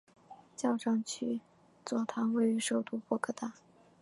[0.55, 1.41] 教长区
[1.85, 3.53] 座堂位于首都波哥大。